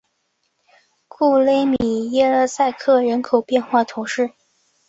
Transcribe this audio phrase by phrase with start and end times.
[1.07, 4.31] 库勒米耶勒塞克人口变化图示